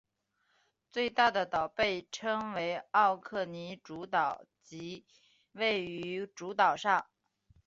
[0.91, 5.05] 最大的岛被称为奥克尼主岛即
[5.51, 7.05] 位于主岛上。